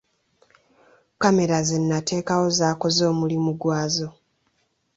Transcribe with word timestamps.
Kkamera 1.11 1.57
ze 1.67 1.77
nateekawo 1.89 2.45
zaakoze 2.57 3.01
omulimu 3.11 3.51
gwazo. 3.61 4.07